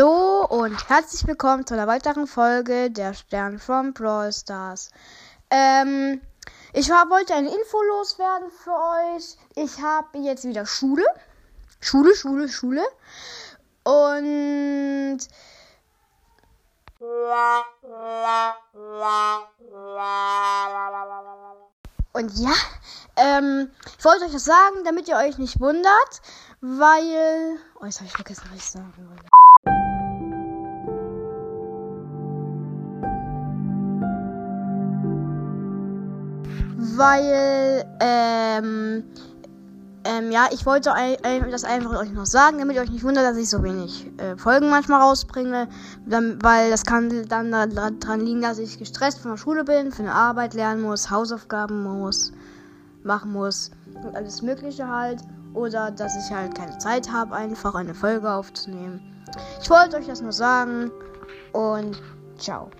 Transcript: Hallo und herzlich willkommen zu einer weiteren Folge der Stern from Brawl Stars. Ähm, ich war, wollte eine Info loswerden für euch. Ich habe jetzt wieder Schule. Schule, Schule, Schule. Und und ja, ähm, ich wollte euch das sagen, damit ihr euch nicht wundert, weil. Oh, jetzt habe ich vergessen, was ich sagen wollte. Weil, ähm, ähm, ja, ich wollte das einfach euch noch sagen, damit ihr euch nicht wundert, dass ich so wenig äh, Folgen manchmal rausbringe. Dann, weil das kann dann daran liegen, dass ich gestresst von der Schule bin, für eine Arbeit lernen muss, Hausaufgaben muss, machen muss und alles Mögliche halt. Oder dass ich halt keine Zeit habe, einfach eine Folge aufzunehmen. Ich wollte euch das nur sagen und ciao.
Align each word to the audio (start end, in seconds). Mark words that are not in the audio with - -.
Hallo 0.00 0.46
und 0.46 0.88
herzlich 0.88 1.26
willkommen 1.26 1.66
zu 1.66 1.74
einer 1.74 1.86
weiteren 1.86 2.26
Folge 2.26 2.90
der 2.90 3.12
Stern 3.12 3.58
from 3.58 3.92
Brawl 3.92 4.32
Stars. 4.32 4.92
Ähm, 5.50 6.22
ich 6.72 6.88
war, 6.88 7.10
wollte 7.10 7.34
eine 7.34 7.54
Info 7.54 7.82
loswerden 7.82 8.50
für 8.50 8.72
euch. 8.72 9.36
Ich 9.56 9.82
habe 9.82 10.16
jetzt 10.20 10.44
wieder 10.44 10.64
Schule. 10.64 11.04
Schule, 11.82 12.14
Schule, 12.14 12.48
Schule. 12.48 12.82
Und 13.84 15.18
und 22.12 22.38
ja, 22.38 22.54
ähm, 23.16 23.70
ich 23.98 24.04
wollte 24.06 24.24
euch 24.24 24.32
das 24.32 24.46
sagen, 24.46 24.76
damit 24.86 25.08
ihr 25.08 25.16
euch 25.16 25.36
nicht 25.36 25.60
wundert, 25.60 26.22
weil. 26.62 27.58
Oh, 27.78 27.84
jetzt 27.84 27.98
habe 27.98 28.06
ich 28.06 28.12
vergessen, 28.12 28.44
was 28.50 28.56
ich 28.56 28.70
sagen 28.70 28.94
wollte. 28.96 29.39
Weil, 36.82 37.84
ähm, 38.00 39.04
ähm, 40.04 40.30
ja, 40.30 40.48
ich 40.50 40.64
wollte 40.64 40.90
das 41.50 41.64
einfach 41.64 42.00
euch 42.00 42.10
noch 42.10 42.24
sagen, 42.24 42.58
damit 42.58 42.74
ihr 42.74 42.82
euch 42.82 42.90
nicht 42.90 43.04
wundert, 43.04 43.24
dass 43.24 43.36
ich 43.36 43.50
so 43.50 43.62
wenig 43.62 44.10
äh, 44.16 44.34
Folgen 44.38 44.70
manchmal 44.70 45.02
rausbringe. 45.02 45.68
Dann, 46.06 46.38
weil 46.42 46.70
das 46.70 46.84
kann 46.84 47.28
dann 47.28 47.50
daran 47.50 48.20
liegen, 48.20 48.40
dass 48.40 48.58
ich 48.58 48.78
gestresst 48.78 49.18
von 49.18 49.32
der 49.32 49.38
Schule 49.38 49.64
bin, 49.64 49.92
für 49.92 50.02
eine 50.02 50.14
Arbeit 50.14 50.54
lernen 50.54 50.80
muss, 50.80 51.10
Hausaufgaben 51.10 51.82
muss, 51.82 52.32
machen 53.02 53.32
muss 53.32 53.72
und 54.02 54.16
alles 54.16 54.40
Mögliche 54.40 54.88
halt. 54.88 55.20
Oder 55.52 55.90
dass 55.90 56.16
ich 56.16 56.34
halt 56.34 56.54
keine 56.54 56.78
Zeit 56.78 57.12
habe, 57.12 57.34
einfach 57.34 57.74
eine 57.74 57.94
Folge 57.94 58.30
aufzunehmen. 58.30 59.00
Ich 59.60 59.68
wollte 59.68 59.98
euch 59.98 60.06
das 60.06 60.22
nur 60.22 60.32
sagen 60.32 60.90
und 61.52 62.00
ciao. 62.38 62.70